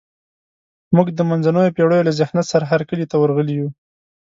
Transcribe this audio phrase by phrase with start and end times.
[0.95, 3.67] موږ د منځنیو پېړیو له ذهنیت سره هرکلي ته ورغلي یو.